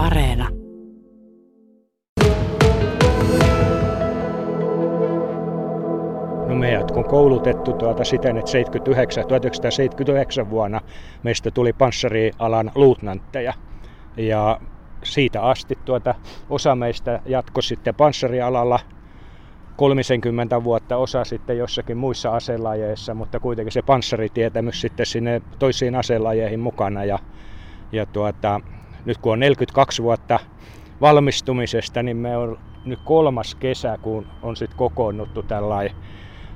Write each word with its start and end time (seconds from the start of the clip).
Areena. 0.00 0.48
No 6.48 6.54
meidät 6.54 6.90
on 6.90 7.04
koulutettu 7.04 7.72
tuota 7.72 8.04
siten, 8.04 8.36
että 8.36 8.50
79, 8.50 9.28
1979 9.28 10.50
vuonna 10.50 10.80
meistä 11.22 11.50
tuli 11.50 11.72
panssarialan 11.72 12.70
luutnantteja. 12.74 13.52
Ja 14.16 14.60
siitä 15.04 15.42
asti 15.42 15.78
tuota, 15.84 16.14
osa 16.50 16.74
meistä 16.74 17.20
jatkoi 17.26 17.62
sitten 17.62 17.94
panssarialalla 17.94 18.78
30 19.76 20.64
vuotta, 20.64 20.96
osa 20.96 21.24
sitten 21.24 21.58
jossakin 21.58 21.96
muissa 21.96 22.30
aselajeissa, 22.30 23.14
mutta 23.14 23.40
kuitenkin 23.40 23.72
se 23.72 23.82
panssaritietämys 23.82 24.80
sitten 24.80 25.06
sinne 25.06 25.42
toisiin 25.58 25.94
aselajeihin 25.94 26.60
mukana. 26.60 27.04
Ja, 27.04 27.18
ja 27.92 28.06
tuota, 28.06 28.60
nyt 29.04 29.18
kun 29.18 29.32
on 29.32 29.40
42 29.40 30.02
vuotta 30.02 30.38
valmistumisesta, 31.00 32.02
niin 32.02 32.16
me 32.16 32.36
on 32.36 32.58
nyt 32.84 32.98
kolmas 33.04 33.54
kesä, 33.54 33.96
kun 34.02 34.26
on 34.42 34.56
sitten 34.56 34.76
kokoonnuttu 34.76 35.42
tällainen 35.42 35.96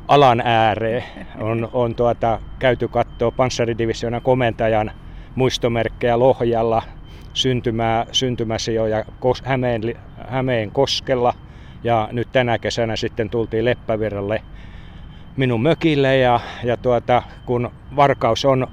alan 0.09 0.43
ääreen. 0.45 1.05
On, 1.41 1.69
on 1.73 1.95
tuota, 1.95 2.41
käyty 2.59 2.89
katsoa 2.89 3.33
panssaridivisionan 3.37 4.23
komentajan 4.23 4.91
muistomerkkejä 5.35 6.19
Lohjalla, 6.19 6.83
syntymää, 7.33 8.07
syntymäsijoja 8.13 9.05
Hämeen, 9.45 9.83
Hämeen 10.29 10.71
koskella. 10.73 11.33
Ja 11.85 12.09
nyt 12.13 12.29
tänä 12.33 12.59
kesänä 12.59 12.97
sitten 12.97 13.31
tultiin 13.31 13.65
Leppävirralle 13.65 14.41
minun 15.37 15.63
mökille 15.63 16.17
ja, 16.17 16.41
ja 16.65 16.77
tuota, 16.77 17.23
kun 17.47 17.71
Varkaus 17.97 18.45
on 18.45 18.67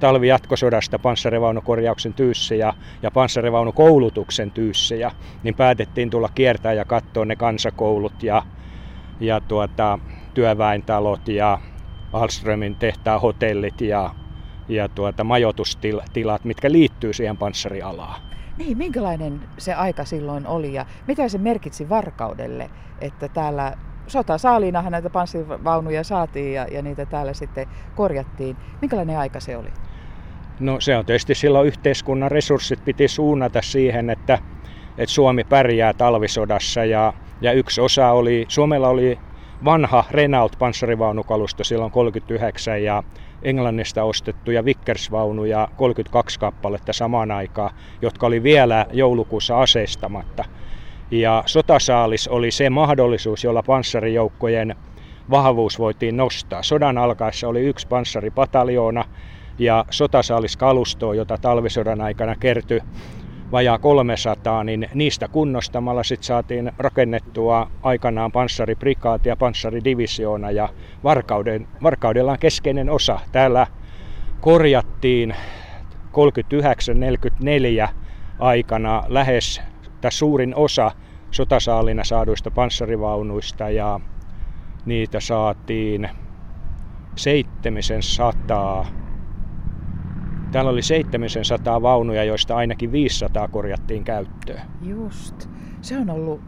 talvi 0.00 0.28
jatkosodasta 0.28 0.98
panssarivaunukorjauksen 0.98 2.14
tyyssiä 2.14 2.72
ja 3.02 3.10
panssarivaunukoulutuksen 3.10 4.50
tyyssiä, 4.50 5.10
niin 5.42 5.54
päätettiin 5.54 6.10
tulla 6.10 6.28
kiertää 6.34 6.72
ja 6.72 6.84
katsoa 6.84 7.24
ne 7.24 7.36
kansakoulut 7.36 8.22
ja, 8.22 8.42
ja 9.20 9.40
tuota, 9.40 9.98
työväentalot 10.34 11.28
ja 11.28 11.58
Alströmin 12.12 12.76
tehtaan 12.76 13.20
hotellit 13.20 13.80
ja, 13.80 14.10
ja 14.68 14.88
tuota, 14.88 15.24
majoitustilat, 15.24 16.44
mitkä 16.44 16.72
liittyy 16.72 17.12
siihen 17.12 17.36
panssarialaan. 17.36 18.20
Niin, 18.58 18.78
minkälainen 18.78 19.40
se 19.58 19.74
aika 19.74 20.04
silloin 20.04 20.46
oli 20.46 20.74
ja 20.74 20.86
mitä 21.06 21.28
se 21.28 21.38
merkitsi 21.38 21.88
Varkaudelle, 21.88 22.70
että 23.00 23.28
täällä 23.28 23.76
sotasaaliinahan 24.06 24.92
näitä 24.92 25.10
panssarivaunuja 25.10 26.04
saatiin 26.04 26.54
ja, 26.54 26.66
ja 26.70 26.82
niitä 26.82 27.06
täällä 27.06 27.32
sitten 27.32 27.66
korjattiin. 27.94 28.56
Minkälainen 28.80 29.18
aika 29.18 29.40
se 29.40 29.56
oli? 29.56 29.68
No 30.60 30.80
se 30.80 30.96
on 30.96 31.06
tietysti 31.06 31.34
silloin 31.34 31.66
yhteiskunnan 31.66 32.30
resurssit 32.30 32.84
piti 32.84 33.08
suunnata 33.08 33.62
siihen, 33.62 34.10
että, 34.10 34.38
että 34.98 35.14
Suomi 35.14 35.44
pärjää 35.44 35.92
talvisodassa 35.94 36.84
ja, 36.84 37.12
ja 37.40 37.52
yksi 37.52 37.80
osa 37.80 38.10
oli, 38.10 38.44
Suomella 38.48 38.88
oli 38.88 39.18
vanha 39.64 40.04
Renault 40.10 40.52
panssarivaunukalusto 40.58 41.64
silloin 41.64 41.90
39 41.90 42.82
ja 42.82 43.02
Englannista 43.42 44.04
ostettuja 44.04 44.64
Vickers-vaunuja 44.64 45.68
32 45.76 46.38
kappaletta 46.38 46.92
samaan 46.92 47.30
aikaan, 47.30 47.70
jotka 48.02 48.26
oli 48.26 48.42
vielä 48.42 48.86
joulukuussa 48.92 49.60
aseistamatta. 49.60 50.44
Ja 51.10 51.42
sotasaalis 51.46 52.28
oli 52.28 52.50
se 52.50 52.70
mahdollisuus, 52.70 53.44
jolla 53.44 53.62
panssarijoukkojen 53.66 54.74
vahvuus 55.30 55.78
voitiin 55.78 56.16
nostaa. 56.16 56.62
Sodan 56.62 56.98
alkaessa 56.98 57.48
oli 57.48 57.60
yksi 57.60 57.86
panssaripataljoona 57.88 59.04
ja 59.60 59.84
sotasaaliskalustoa, 59.90 61.14
jota 61.14 61.38
talvisodan 61.38 62.00
aikana 62.00 62.34
kertyi 62.40 62.80
vajaa 63.52 63.78
300, 63.78 64.64
niin 64.64 64.88
niistä 64.94 65.28
kunnostamalla 65.28 66.02
sit 66.02 66.22
saatiin 66.22 66.72
rakennettua 66.78 67.70
aikanaan 67.82 68.32
panssariprikaati 68.32 69.28
ja 69.28 69.36
panssaridivisioona 69.36 70.50
ja 70.50 70.68
Varkauden, 71.04 71.68
Varkaudella 71.82 72.32
on 72.32 72.38
keskeinen 72.38 72.90
osa. 72.90 73.20
Täällä 73.32 73.66
korjattiin 74.40 75.34
39-44 77.84 77.88
aikana 78.38 79.02
lähes 79.08 79.60
tai 80.00 80.12
suurin 80.12 80.54
osa 80.54 80.90
sotasaalina 81.30 82.04
saaduista 82.04 82.50
panssarivaunuista 82.50 83.70
ja 83.70 84.00
niitä 84.84 85.20
saatiin 85.20 86.10
700 87.16 88.99
Täällä 90.52 90.70
oli 90.70 90.82
700 90.82 91.82
vaunuja, 91.82 92.24
joista 92.24 92.56
ainakin 92.56 92.92
500 92.92 93.48
korjattiin 93.48 94.04
käyttöön. 94.04 94.60
Just. 94.82 95.48
Se 95.80 95.98
on 95.98 96.10
ollut 96.10 96.40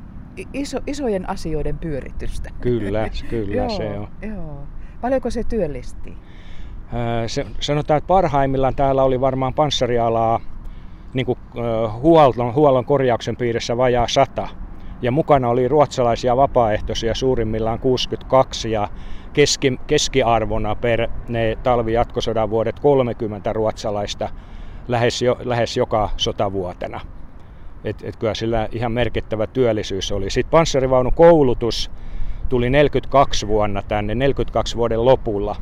iso, 0.53 0.79
isojen 0.87 1.31
asioiden 1.31 1.79
pyöritystä. 1.79 2.51
Kyllä, 2.61 3.09
kyllä 3.29 3.55
joo, 3.63 3.69
se 3.69 3.91
on. 3.91 4.09
Joo. 4.23 4.67
Paljonko 5.01 5.31
se 5.31 5.45
työllisti? 5.45 6.17
Se, 7.27 7.47
sanotaan, 7.61 7.99
että 7.99 8.09
parhaimmillaan 8.09 8.75
täällä 8.75 9.03
oli 9.03 9.21
varmaan 9.21 9.55
panssarialaa 9.55 10.41
niin 11.15 11.27
kuin, 11.27 11.39
huollon, 12.01 12.55
huollon 12.55 12.85
korjauksen 12.85 13.37
piirissä 13.37 13.77
vajaa 13.77 14.09
sata. 14.09 14.49
Ja 15.03 15.11
mukana 15.11 15.49
oli 15.49 15.69
ruotsalaisia 15.69 16.37
vapaaehtoisia 16.37 17.15
suurimmillaan 17.15 17.79
62 17.79 18.71
ja 18.71 18.89
keski, 19.33 19.81
keskiarvona 19.87 20.75
per 20.75 21.09
ne 21.29 21.59
talvi-jatkosodan 21.63 22.51
vuodet 22.51 22.81
30 22.81 23.53
ruotsalaista 23.53 24.29
lähes, 24.89 25.23
jo, 25.23 25.37
lähes 25.45 25.77
joka 25.77 26.11
sotavuotena. 26.17 27.01
Et, 27.85 27.97
et 28.03 28.17
kyllä 28.17 28.35
sillä 28.35 28.69
ihan 28.73 28.93
merkittävä 28.93 29.47
työllisyys 29.47 30.13
oli. 30.13 30.31
Sitten 30.31 30.51
panssarivaunukoulutus 30.51 31.91
tuli 32.49 32.71
42 32.71 33.49
vuonna 33.49 33.83
tänne, 33.83 34.15
42 34.15 34.77
vuoden 34.77 35.05
lopulla, 35.05 35.57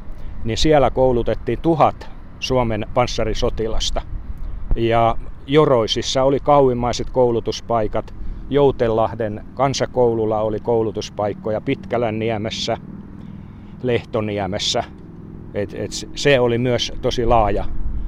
niin 0.44 0.58
siellä 0.58 0.90
koulutettiin 0.90 1.60
tuhat 1.60 2.10
Suomen 2.40 2.86
panssarisotilasta. 2.94 4.02
Ja 4.76 5.16
Joroisissa 5.46 6.22
oli 6.22 6.40
kauimmaiset 6.40 7.10
koulutuspaikat. 7.10 8.14
Joutenlahden 8.50 9.44
kansakoululla 9.54 10.40
oli 10.40 10.60
koulutuspaikkoja 10.60 11.60
Pitkälän 11.60 12.18
niemessä, 12.18 12.76
Lehtoniemessä. 13.82 14.84
Et, 15.54 15.74
et 15.74 15.90
se 16.14 16.40
oli 16.40 16.58
myös 16.58 16.92
tosi 17.02 17.26
laaja, 17.26 17.64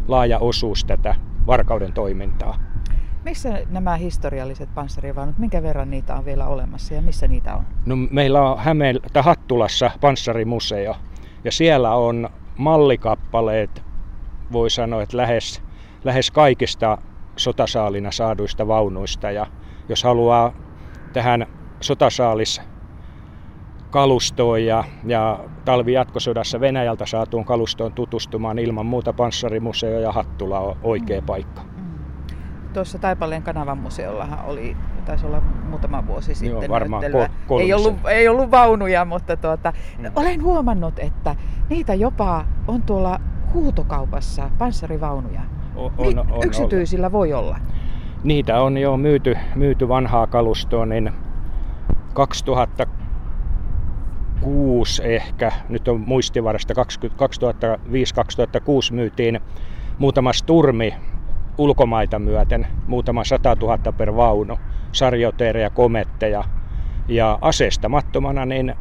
laaja 0.08 0.38
osuus 0.38 0.84
tätä 0.84 1.14
Varkauden 1.46 1.92
toimintaa. 1.92 2.58
Missä 3.24 3.62
nämä 3.70 3.96
historialliset 3.96 4.74
panssarivaunut, 4.74 5.38
minkä 5.38 5.62
verran 5.62 5.90
niitä 5.90 6.14
on 6.14 6.24
vielä 6.24 6.46
olemassa 6.46 6.94
ja 6.94 7.02
missä 7.02 7.28
niitä 7.28 7.54
on? 7.54 7.64
No, 7.86 7.96
meillä 7.96 8.50
on 8.50 8.58
Hämeen, 8.58 9.00
Hattulassa 9.20 9.90
panssarimuseo 10.00 10.96
ja 11.44 11.52
siellä 11.52 11.94
on 11.94 12.30
mallikappaleet, 12.58 13.82
voi 14.52 14.70
sanoa, 14.70 15.02
että 15.02 15.16
lähes, 15.16 15.62
lähes 16.04 16.30
kaikista 16.30 16.98
sotasaalina 17.36 18.10
saaduista 18.10 18.68
vaunuista. 18.68 19.30
Ja 19.30 19.46
jos 19.88 20.04
haluaa 20.04 20.52
tähän 21.12 21.46
sotasaalis 21.80 22.60
kalustoon 23.92 24.64
ja, 24.64 24.84
ja 25.04 25.40
talvi 25.64 25.92
jatkosodassa 25.92 26.60
Venäjältä 26.60 27.06
saatuun 27.06 27.44
kalustoon 27.44 27.92
tutustumaan 27.92 28.58
ilman 28.58 28.86
muuta 28.86 29.12
panssarimuseo 29.12 30.00
ja 30.00 30.12
Hattula 30.12 30.60
on 30.60 30.76
oikea 30.82 31.20
mm. 31.20 31.26
paikka. 31.26 31.62
Mm. 31.62 31.98
Tuossa 32.72 32.98
Taipaleen 32.98 33.42
kanavan 33.42 33.78
museollahan 33.78 34.44
oli, 34.44 34.76
taisi 35.04 35.26
olla 35.26 35.42
muutama 35.68 36.06
vuosi 36.06 36.34
sitten 36.34 36.62
Joo, 36.62 36.68
varmaan 36.68 37.04
ko- 37.04 37.60
ei, 37.60 37.72
ollut, 37.72 37.94
ei 38.10 38.28
ollut 38.28 38.50
vaunuja, 38.50 39.04
mutta 39.04 39.36
tuota, 39.36 39.72
mm. 39.98 40.04
olen 40.16 40.42
huomannut, 40.42 40.98
että 40.98 41.36
niitä 41.70 41.94
jopa 41.94 42.44
on 42.68 42.82
tuolla 42.82 43.20
huutokaupassa, 43.52 44.50
panssarivaunuja. 44.58 45.40
On, 45.76 45.92
on, 45.98 46.18
on, 46.18 46.44
yksityisillä 46.44 47.06
on. 47.06 47.12
voi 47.12 47.32
olla. 47.32 47.58
Niitä 48.24 48.62
on 48.62 48.78
jo 48.78 48.96
myyty, 48.96 49.36
myyty 49.54 49.88
vanhaa 49.88 50.26
kalustoa, 50.26 50.86
niin 50.86 51.12
2000 52.14 52.86
2006 54.42 55.02
ehkä, 55.04 55.52
nyt 55.68 55.88
on 55.88 56.00
muistivarasta 56.00 56.74
2005-2006 56.74 56.78
myytiin 58.92 59.40
muutama 59.98 60.32
sturmi 60.32 60.94
ulkomaita 61.58 62.18
myöten, 62.18 62.66
muutama 62.86 63.24
100 63.24 63.56
000 63.60 63.78
per 63.92 64.16
vaunu, 64.16 64.58
sarjoteerejä, 64.92 65.70
kometteja. 65.70 66.44
Ja 67.08 67.38
asestamattomana, 67.40 68.46
niin 68.46 68.74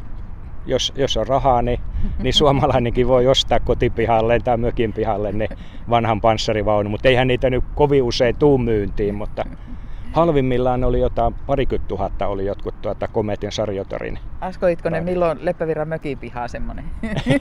jos, 0.66 0.92
jos 0.96 1.16
on 1.16 1.26
rahaa, 1.26 1.62
niin, 1.62 1.80
niin 2.22 2.34
suomalainenkin 2.34 3.08
voi 3.08 3.26
ostaa 3.26 3.60
kotipihalle 3.60 4.40
tai 4.40 4.56
mökin 4.56 4.92
pihalle 4.92 5.32
ne 5.32 5.48
vanhan 5.90 6.20
panssarivaunu, 6.20 6.90
mutta 6.90 7.08
eihän 7.08 7.28
niitä 7.28 7.50
nyt 7.50 7.64
kovin 7.74 8.02
usein 8.02 8.36
tuu 8.36 8.58
myyntiin, 8.58 9.14
mutta 9.14 9.44
halvimmillaan 10.12 10.84
oli 10.84 11.00
jotain 11.00 11.34
parikymmentä 11.46 11.88
tuhatta 11.88 12.26
oli 12.26 12.46
jotkut 12.46 12.82
tuota 12.82 13.08
Kometin 13.08 13.52
sarjotorin. 13.52 14.18
Asko 14.40 14.66
Itkonen, 14.66 15.04
milloin 15.04 15.38
Leppävirran 15.44 15.88
mökin 15.88 16.18
pihaa 16.18 16.48
semmoinen? 16.48 16.84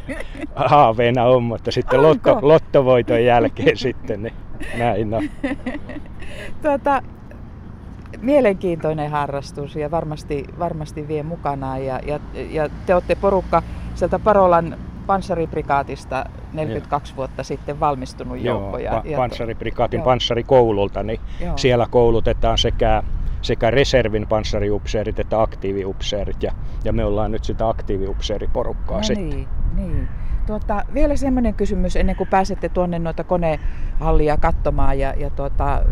Haaveena 0.55 1.25
on, 1.25 1.43
mutta 1.43 1.71
sitten 1.71 2.01
lotto, 2.01 2.39
lottovoiton 2.41 3.25
jälkeen 3.25 3.77
sitten 3.87 4.23
niin 4.23 4.33
näin 4.77 5.09
no. 5.09 5.21
tuota, 6.61 7.01
mielenkiintoinen 8.21 9.11
harrastus 9.11 9.75
ja 9.75 9.91
varmasti, 9.91 10.45
varmasti 10.59 11.07
vie 11.07 11.23
mukanaan. 11.23 11.85
Ja, 11.85 11.99
ja, 12.05 12.19
ja 12.49 12.69
te 12.85 12.93
olette 12.93 13.15
porukka 13.15 13.63
sieltä 13.95 14.19
Parolan 14.19 14.77
panssariprikaatista 15.07 16.25
42 16.53 17.11
Joo. 17.11 17.17
vuotta 17.17 17.43
sitten 17.43 17.79
valmistunut 17.79 18.41
joukko. 18.41 18.77
Joo, 18.77 18.93
pa- 18.93 19.15
panssariprikaatin 19.15 20.01
panssarikoululta, 20.01 21.03
niin 21.03 21.19
Joo. 21.39 21.57
siellä 21.57 21.87
koulutetaan 21.91 22.57
sekä 22.57 23.03
sekä 23.41 23.71
reservin 23.71 24.27
panssariupseerit 24.27 25.19
että 25.19 25.41
aktiiviupseerit 25.41 26.43
ja, 26.43 26.51
ja 26.83 26.93
me 26.93 27.05
ollaan 27.05 27.31
nyt 27.31 27.43
sitä 27.43 27.69
aktiiviupseeriporukkaa 27.69 28.97
no 28.97 29.03
sitten. 29.03 29.29
Niin, 29.29 29.47
niin. 29.75 30.07
Tuota, 30.47 30.85
vielä 30.93 31.15
semmoinen 31.15 31.53
kysymys 31.53 31.95
ennen 31.95 32.15
kuin 32.15 32.29
pääsette 32.29 32.69
tuonne 32.69 32.99
noita 32.99 33.23
konehallia 33.23 34.37
katsomaan 34.37 34.99
ja, 34.99 35.13
ja 35.17 35.29
tuota, 35.29 35.83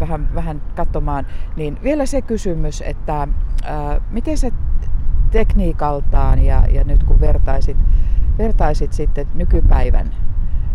vähän, 0.00 0.34
vähän 0.34 0.62
katsomaan, 0.74 1.26
niin 1.56 1.78
vielä 1.82 2.06
se 2.06 2.22
kysymys, 2.22 2.82
että 2.82 3.28
ää, 3.64 4.00
miten 4.10 4.38
se 4.38 4.52
tekniikaltaan 5.30 6.44
ja, 6.44 6.62
ja 6.70 6.84
nyt 6.84 7.04
kun 7.04 7.20
vertaisit, 7.20 7.76
vertaisit 8.38 8.92
sitten 8.92 9.26
nykypäivän 9.34 10.14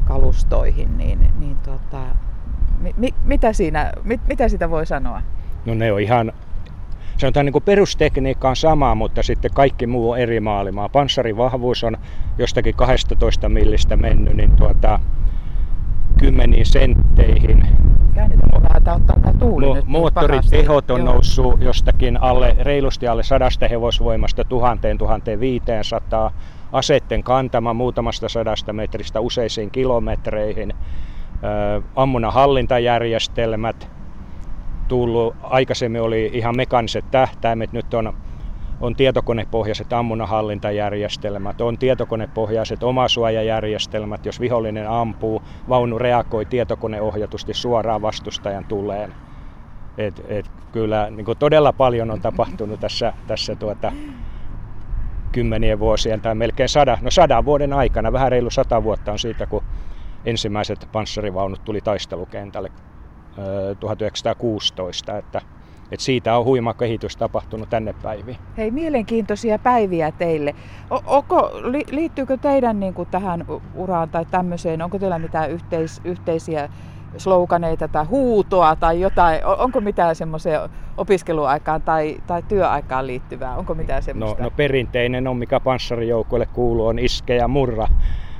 kalustoihin, 0.05 0.97
niin, 0.97 1.29
niin 1.39 1.57
tuota, 1.57 2.01
mi, 2.97 3.13
mitä, 3.23 3.53
siinä, 3.53 3.91
mit, 4.03 4.21
mitä 4.27 4.49
sitä 4.49 4.69
voi 4.69 4.85
sanoa? 4.85 5.21
No 5.65 5.73
ne 5.73 5.91
on 5.91 6.01
ihan, 6.01 6.31
sanotaan 7.17 7.45
niin 7.45 7.53
kuin 7.53 7.63
perustekniikka 7.63 8.49
on 8.49 8.55
sama, 8.55 8.95
mutta 8.95 9.23
sitten 9.23 9.51
kaikki 9.53 9.87
muu 9.87 10.11
on 10.11 10.19
eri 10.19 10.39
maailmaa. 10.39 10.89
Panssarin 10.89 11.37
vahvuus 11.37 11.83
on 11.83 11.97
jostakin 12.37 12.75
12 12.75 13.49
millistä 13.49 13.95
mennyt, 13.95 14.33
niin 14.33 14.51
tuota, 14.55 14.99
kymmeniin 16.19 16.65
sentteihin. 16.65 17.65
Käännetään 18.15 18.63
vähän, 18.63 18.83
tämä 18.83 18.95
ottaa 18.95 19.33
tuuli 19.39 19.65
Mo- 19.65 19.75
nyt 19.75 19.85
Moottoritehot 19.85 20.91
on 20.91 20.99
Joo. 20.99 21.13
noussut 21.13 21.61
jostakin 21.61 22.23
alle, 22.23 22.55
reilusti 22.59 23.07
alle 23.07 23.23
sadasta 23.23 23.67
hevosvoimasta 23.67 24.43
1000-1500. 26.29 26.33
Asetten 26.71 27.23
kantama 27.23 27.73
muutamasta 27.73 28.29
sadasta 28.29 28.73
metristä 28.73 29.19
useisiin 29.19 29.71
kilometreihin. 29.71 30.73
ammunnan 31.95 32.33
hallintajärjestelmät, 32.33 33.89
tullut. 34.87 35.35
Aikaisemmin 35.43 36.01
oli 36.01 36.29
ihan 36.33 36.57
mekaniset 36.57 37.05
tähtäimet, 37.11 37.73
nyt 37.73 37.93
on, 37.93 38.13
on 38.81 38.95
tietokonepohjaiset 38.95 39.93
ammunnahallintajärjestelmät, 39.93 41.61
on 41.61 41.77
tietokonepohjaiset 41.77 42.83
omasuojajärjestelmät. 42.83 44.25
Jos 44.25 44.39
vihollinen 44.39 44.89
ampuu, 44.89 45.41
vaunu 45.69 45.99
reagoi 45.99 46.45
tietokoneohjatusti 46.45 47.53
suoraan 47.53 48.01
vastustajan 48.01 48.65
tuleen. 48.65 49.13
Et, 49.97 50.21
et 50.27 50.51
kyllä 50.71 51.09
niin 51.09 51.25
todella 51.39 51.73
paljon 51.73 52.11
on 52.11 52.21
tapahtunut 52.21 52.79
tässä, 52.79 53.13
tässä 53.27 53.55
tuota, 53.55 53.91
kymmenien 55.31 55.79
vuosien 55.79 56.21
tai 56.21 56.35
melkein 56.35 56.69
sada, 56.69 56.97
no 57.01 57.11
sadan 57.11 57.45
vuoden 57.45 57.73
aikana, 57.73 58.11
vähän 58.11 58.31
reilu 58.31 58.49
sata 58.49 58.83
vuotta 58.83 59.11
on 59.11 59.19
siitä, 59.19 59.45
kun 59.45 59.63
ensimmäiset 60.25 60.89
panssarivaunut 60.91 61.61
tuli 61.65 61.81
taistelukentälle 61.81 62.69
1916, 63.79 65.17
että, 65.17 65.41
että 65.91 66.03
siitä 66.03 66.37
on 66.37 66.45
huima 66.45 66.73
kehitys 66.73 67.17
tapahtunut 67.17 67.69
tänne 67.69 67.93
päiviin. 68.03 68.37
Hei, 68.57 68.71
mielenkiintoisia 68.71 69.59
päiviä 69.59 70.11
teille. 70.11 70.55
O- 70.89 71.03
onko, 71.05 71.51
li, 71.63 71.83
liittyykö 71.91 72.37
teidän 72.37 72.79
niin 72.79 72.93
kuin, 72.93 73.07
tähän 73.11 73.45
uraan 73.75 74.09
tai 74.09 74.25
tämmöiseen, 74.31 74.81
onko 74.81 74.99
teillä 74.99 75.19
mitään 75.19 75.51
yhteis, 75.51 76.01
yhteisiä 76.03 76.69
sloganeita 77.17 77.87
tai 77.87 78.05
huutoa 78.05 78.75
tai 78.75 79.01
jotain? 79.01 79.45
Onko 79.45 79.81
mitään 79.81 80.15
semmoiseen 80.15 80.61
opiskeluaikaan 80.97 81.81
tai, 81.81 82.17
tai 82.27 82.43
työaikaan 82.47 83.07
liittyvää? 83.07 83.55
Onko 83.55 83.73
mitään 83.73 84.01
no, 84.01 84.05
semmoista? 84.05 84.37
No, 84.37 84.43
no 84.43 84.51
perinteinen 84.55 85.27
on, 85.27 85.37
mikä 85.37 85.59
panssarijoukkoille 85.59 86.45
kuuluu, 86.45 86.85
on 86.85 86.99
iske 86.99 87.35
ja 87.35 87.47
murra. 87.47 87.87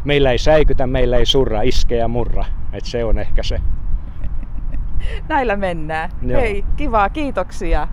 Meillä 0.03 0.31
ei 0.31 0.37
säikytä, 0.37 0.87
meillä 0.87 1.17
ei 1.17 1.25
surra, 1.25 1.61
iske 1.61 1.95
ja 1.95 2.07
murra. 2.07 2.45
Et 2.73 2.85
se 2.85 3.05
on 3.05 3.19
ehkä 3.19 3.43
se 3.43 3.59
näillä 5.27 5.55
mennään. 5.55 6.09
Joo. 6.21 6.41
Hei, 6.41 6.65
kivaa, 6.77 7.09
kiitoksia. 7.09 7.87